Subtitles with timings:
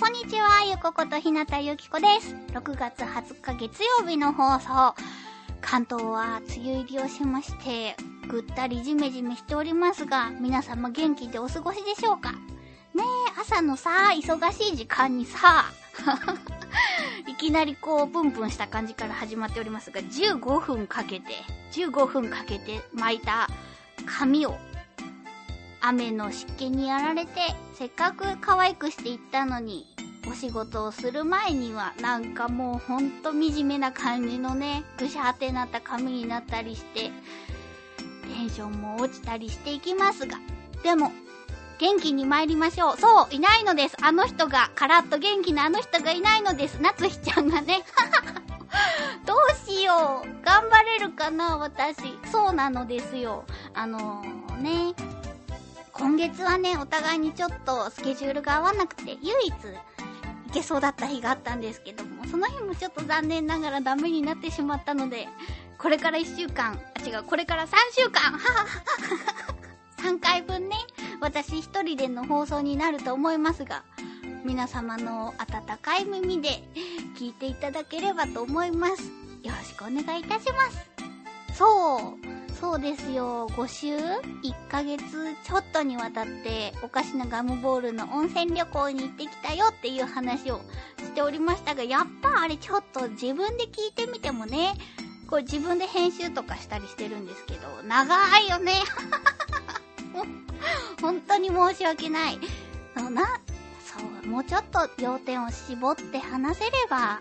[0.00, 2.34] こんにちはゆこことひなたゆきこです。
[2.54, 4.94] 6月20日月曜日の放送。
[5.60, 7.94] 関東は梅雨入りをしまして、
[8.26, 12.32] ぐったりじめじめしておりますが、皆様元気でお過ごしでしょうか？
[12.32, 12.38] ね
[13.36, 15.66] え、朝のさ、忙しい時間にさ、
[17.28, 21.34] いきなりこう、プンプンした感じから始まっておりますが、15分かけて、
[21.72, 23.48] 15分かけて巻いた
[24.06, 24.56] 髪を、
[25.82, 27.40] 雨の湿気にやられて、
[27.74, 29.86] せっかく可愛くしていったのに、
[30.28, 37.10] お仕事をする前にはなんかもうほんと惨めな感じのね、ぐしゃってなった髪になったりして、
[38.30, 40.38] テンションも落ちたりしていきますが、
[40.82, 41.12] でも、
[41.78, 42.96] 元気に参りましょう。
[43.00, 43.96] そう、いないのです。
[44.02, 46.78] あの人が、カラッと元気なあの人がいないのです。
[46.80, 47.82] 夏日ちゃんがね。
[49.24, 50.44] どうしよう。
[50.44, 52.18] 頑張れるかな、私。
[52.30, 53.44] そうなのですよ。
[53.72, 54.94] あのー、ね。
[55.92, 59.54] 今月はね、お互いにちょっとスケジュールが合わなくて、唯一、
[60.50, 65.28] いけそうだった日があったんですけども、その日もちょっと残念ながらダメになってしまったので、
[65.78, 68.66] これから1週間、あ、違う、これから3週間、ははは
[69.98, 70.76] 3回分ね、
[71.20, 73.84] 私一人での放送になると思いますが、
[74.44, 76.64] 皆様の温かい耳で
[77.16, 79.04] 聞いていただければと思います。
[79.44, 80.90] よろしくお願いいたします。
[81.54, 83.48] そう、そうですよ。
[83.48, 84.20] 5週 ?1
[84.68, 85.02] ヶ月
[85.44, 90.60] ちょっとにわたって、おかしなガムボールの温泉旅行に行ってきたよっていう話を
[90.98, 94.74] しておりましたが、やっぱあれちょっと自分で聞いてみてもね、
[95.26, 98.74] これ自分で編集とかしたりしてるんですけど、長いよね。
[101.00, 102.38] 本当に申し訳ない。
[102.94, 107.20] そうな、そう、もうちょっと要点を絞って話せれば、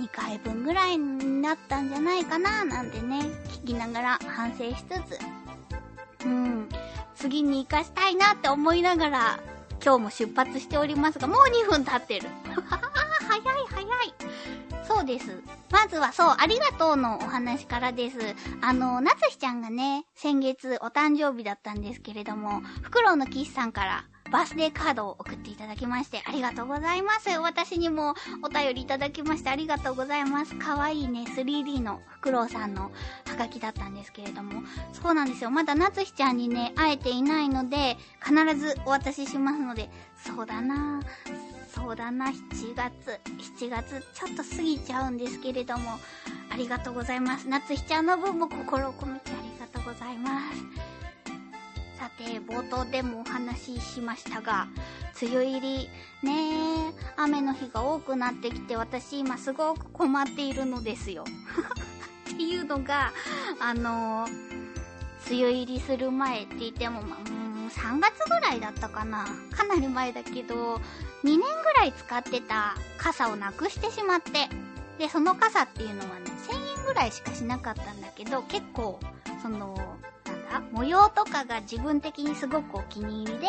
[0.00, 3.20] 2回分ぐらいになったんじゃないかな、なんてね、
[3.62, 6.68] 聞きながら反省しつつ、うん、
[7.14, 9.40] 次に活かしたいなって思いながら、
[9.82, 12.28] 今日も出発しておりますが、もう2分経ってる。
[13.28, 14.31] 早い早い。
[15.04, 15.42] です。
[15.70, 18.18] まずはそう、ありがとうのお話からです。
[18.60, 27.28] あの、なつひちゃんがね、先月お誕生日だったんですけれども、フクロウのキスさんからバースデーカードを送っていただきまして、ありがとうございます。
[27.38, 30.54] 私にもお便りいただきましてありがとうございます。
[30.54, 32.90] かわいいね、3D のフクロウさんの
[33.28, 34.62] ハガキだったんですけれども、
[34.94, 35.50] そうなんですよ。
[35.50, 41.00] まだなつひちゃんにね、会えていないので、必ずお渡ししますので、そうだな
[41.74, 43.20] そうだな、7月、
[43.58, 45.98] 7月、ちょっと過ぎちゃうんですけれども、
[46.50, 47.48] ありがとうございます。
[47.48, 50.92] 夏日ちゃんの分も心を込めてありがとうございます。
[51.98, 54.68] さて、冒頭でもお話ししましたが、
[55.20, 55.88] 梅雨入り、
[56.22, 61.24] ね、雨の日が多くなってきて、私今すごく困っているのですよ。
[62.30, 63.12] っていうのが、
[63.60, 64.26] あの
[65.26, 67.31] 梅雨入りする前って言っても、まあ、
[67.72, 69.26] 3月ぐらいだったかな。
[69.50, 70.80] かなり前だけど、2
[71.24, 71.44] 年ぐ
[71.74, 74.48] らい使ってた傘をなくしてしまって、
[74.98, 79.00] で、その傘っていうのはね、1000円ぐらいしかしなかったんだけど、結構、
[79.42, 79.74] その、
[80.50, 83.48] なんだ、模様とかが自分的にすごくお気に入りで、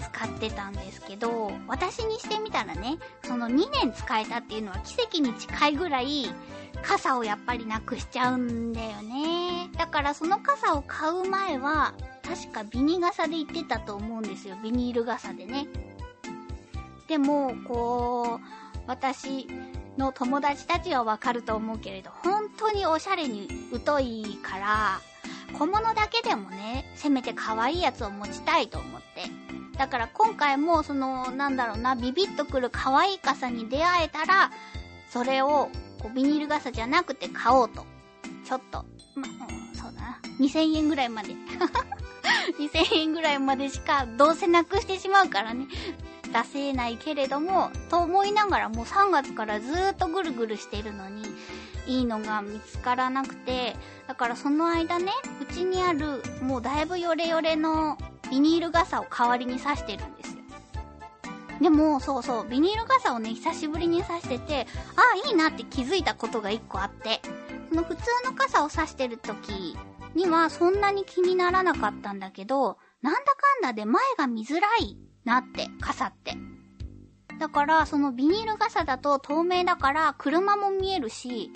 [0.00, 6.26] 使ってたんですけど、私にしてみたらね、その2年使えたっていうのは奇跡に近いぐらい、
[6.82, 9.70] 傘をやっぱりなくしちゃうんだよね。
[9.76, 11.94] だからその傘を買う前は、
[12.30, 14.56] 確かビニ傘で行ってたと思うんですよ。
[14.62, 15.66] ビニール傘でね。
[17.08, 19.48] でも、こう、私
[19.98, 23.48] の友達たちはわかると思うけれど、本当におしゃれに
[23.84, 25.00] 疎いから、
[25.58, 29.24] 小物だけでもね、せめて可愛いやつを持ちたいと思って。
[29.76, 34.52] だから今回も、その、なんだろうな、ビビッとくる可愛い傘に出会えたら、
[35.08, 35.68] それを、
[35.98, 37.84] こう、ビニール傘じゃなくて買おうと。
[38.44, 38.84] ちょっと、
[39.16, 40.20] ま、うん、そうだな。
[40.38, 41.34] 2000円ぐらいまで。
[42.52, 45.66] 2000円ぐらいまでしか、どうせなくしてしまうからね。
[46.32, 51.24] 出せないけれども、と思いながらもう3月からずーっとぐるぐるしてるのに、
[51.86, 53.76] いいのが見つからなくて、
[54.06, 57.98] だからその間ね、うちにある、もうだいぶヨレヨレの
[58.30, 60.40] ビニール傘を代わりに刺してるんですよ。
[61.60, 64.66] でも、そうそう、ビニール傘をね、久しぶりに刺してて、
[64.96, 67.20] ああ、いいなって気づいたことが一個あって、
[67.68, 69.76] その普通の傘を刺してる時
[70.14, 76.36] にはそんなに気にならなかったんだけど、なんだかんだで前が見づらいなって、傘って。
[77.38, 81.50] だから、そのビニール傘だと透明だから車も見えるし、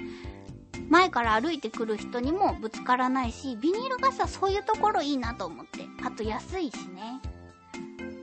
[0.89, 5.87] 前から歩いてくる人にもぶつからないし、ビニール傘そういうところいいなと思って。
[6.05, 7.21] あと安いしね。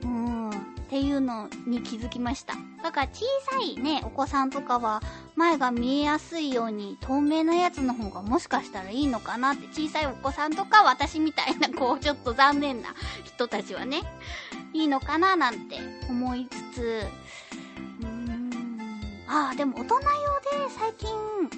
[0.02, 0.50] うーん。
[0.92, 2.54] っていうのに気づきました。
[2.82, 5.00] だから小さいね、お子さんとかは
[5.36, 12.94] 前が見えやすいように透明なやつの方がもしかしたらいいのかなって小さいお子さんとか私みたいなこうちょっと残念な
[13.24, 14.02] 人たちはね、
[14.72, 15.76] いいのかななんて
[16.08, 16.82] 思いつつ
[18.00, 18.50] うーん、
[19.26, 21.10] ああ、でも大人用で最近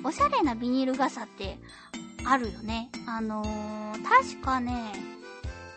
[0.05, 1.59] おしゃれなビニール傘って
[2.27, 2.89] あるよね。
[3.07, 4.93] あのー、確かね、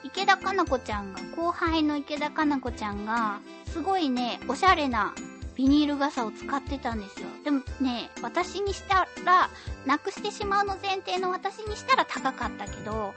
[0.03, 5.13] 池田かな子ちゃんが、後輩の池田かな子ちゃんが、すごいね、おしゃれな
[5.57, 7.27] ビニール傘を使ってたんですよ。
[7.43, 9.49] でもね、私にしたら、
[9.87, 13.11] なくしてしまうの前提の私にしたら高かったけど、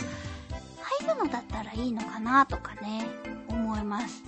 [1.02, 3.06] 入るのだったらいいのかなとかね、
[3.46, 4.24] 思います。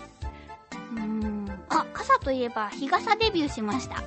[0.93, 1.51] うーん。
[1.71, 4.03] あ、傘といえば、日傘デビューしました。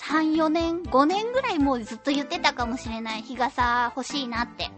[0.00, 3.22] 3、4年、5年ぐらいもうずっと言ってたかもしれない。
[3.22, 4.70] 日傘欲しいなって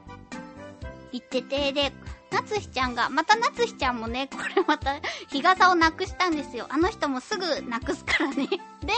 [1.13, 1.93] 言ってて、で、
[2.33, 4.95] 夏日ちゃんが、また夏日ちゃんもね、 これまた
[5.29, 6.67] 日傘をなくしたんですよ。
[6.71, 8.49] あの人もすぐなくすからね。
[8.83, 8.93] で、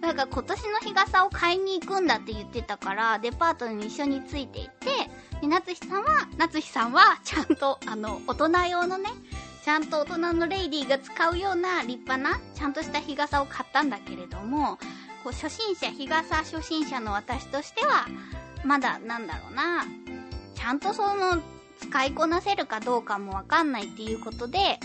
[0.00, 9.10] なんか今年の日傘を買いに行くんだって言ってたから、デパートに一緒についていって、で、夏日さんは、夏日さんは、ちゃんと、あの、大人用のね、
[9.64, 14.78] ちゃんと大人のレイディーが使うような立派な、ちゃんとした日傘を買ったんだけれども、
[15.22, 18.06] こう初心者、日傘初心者の私としては、
[18.64, 19.84] まだなんだろうな、
[20.54, 21.40] ちゃんとその、
[21.82, 24.78] 使いこなせるかどうかもわかんないっていうことで、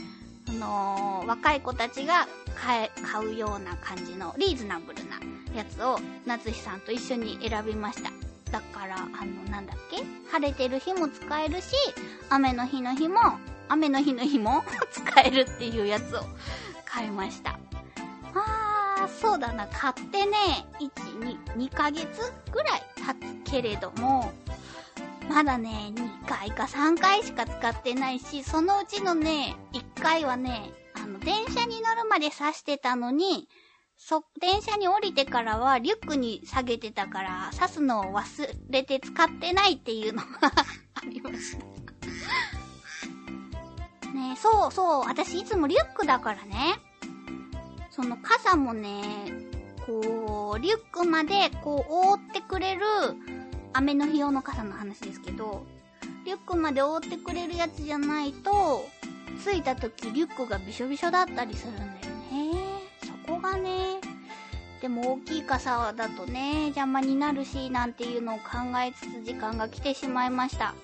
[0.49, 5.17] あのー、若い子たちが買、買うような感じのリーズナブルな
[5.55, 8.11] やつを夏日さんと一緒に選びました。
[8.51, 9.97] だから、あの、なんだっけ？
[10.31, 11.73] 晴れてる日も使えるし、
[12.29, 13.19] 雨の日の日も、
[13.69, 16.21] 雨の日の日も 使えるっていうやつを
[16.85, 17.59] 買いました
[18.33, 19.07] あー。
[19.21, 20.89] そうだな、買ってね、1、
[21.19, 22.07] 2、2ヶ月
[22.51, 24.31] ぐらい経つけれども、
[25.29, 33.47] まだね、2回か3回しか使ってないし、そのうちのね、1回はね、あの、電車に乗るまで刺してたのに、
[33.97, 40.51] そ、電車に降りてからはリュックに下げてたから、刺すのを忘れて使ってないっていうのが
[40.94, 41.65] ありました
[44.13, 46.75] ねそうそう、私いつもリュックだからね。
[47.89, 49.01] その傘もね、
[49.85, 52.81] こう、リュックまでこう覆ってくれる、
[53.74, 55.65] 雨の日用の傘の話ですけど、
[56.27, 58.85] リュックまで覆ってくれるやつじゃないと、
[59.45, 62.00] 着いた時リュックがびしょびしょだったりするんだよね。
[63.01, 64.01] そこがね、
[64.81, 68.44] でも大きい傘だとね、邪魔になるし、なんていうのを考
[68.85, 70.75] えつつ時間が来てしまいました。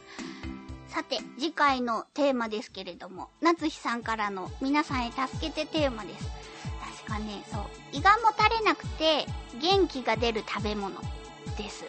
[0.87, 6.25] さて、次回のテーマですけれども、夏日さんからの皆さんへ助けてテーマです
[7.05, 7.11] 確。
[7.11, 7.61] かね、そう、
[7.91, 9.25] 胃がもたれなくて
[9.59, 10.95] 元気が出る食べ物
[11.57, 11.83] です。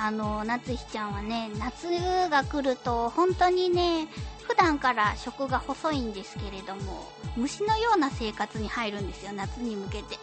[0.00, 1.88] あの、夏日ちゃんはね、夏
[2.30, 4.06] が来ると本当にね、
[4.46, 10.16] 普段から食が細いんですけれども、虫のような生活に入るんですよ、夏に向けて。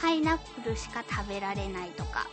[0.00, 2.26] パイナップルしか食べられないとか。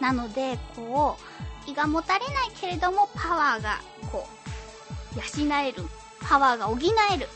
[0.00, 1.16] なので、こ
[1.66, 3.80] う、胃がもたれないけれども、パワーが、
[4.10, 4.28] こ
[5.14, 5.84] う、養える。
[6.20, 6.76] パワーが補
[7.12, 7.28] える。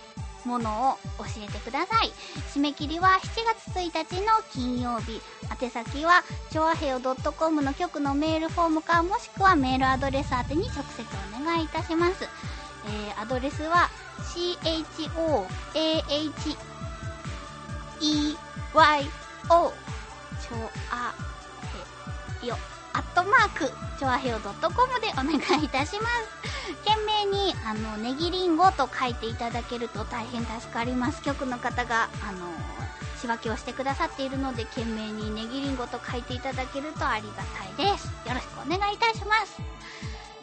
[0.48, 2.12] ものを教えてください。
[2.54, 5.20] 締め切りは7月1日の金曜日。
[5.62, 11.04] 宛先は、ちょわへよ .com の局のメールフォームか、もしくはメールアドレス宛てに直接
[11.40, 12.24] お願いいたします。
[12.86, 13.90] えー、アドレスは、
[14.34, 15.46] CHOAHEYO、
[20.40, 21.14] ちょあ
[22.42, 22.56] へよ。
[22.92, 26.74] アットマーク、ちょあへよ .com でお願いいたします。
[26.84, 31.22] 懸命に、あの、ネギリンゴと書いていただけると大変助かります。
[31.22, 32.46] 局の方が、あの、
[33.20, 37.42] 仕分けをしてくださっているので、懸命にネギリンゴと書いていただけるとありが
[37.76, 38.06] たいです。
[38.26, 39.60] よろしくお願いいたします。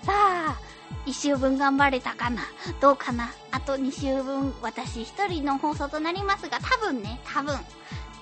[0.05, 0.57] さあ、
[1.05, 2.43] 1週分頑張れたかな？
[2.79, 3.31] どうかな？
[3.51, 7.57] あと2週分、私一人の放送となりますが、多分ね、多分、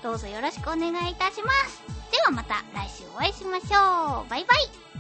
[0.01, 1.84] どうぞよろしくお願いいたします。
[2.15, 4.29] ではまた来週お会いしましょう。
[4.29, 4.94] バイバイ。